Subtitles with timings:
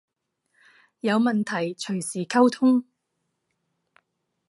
[1.01, 2.85] 有問題隨時溝通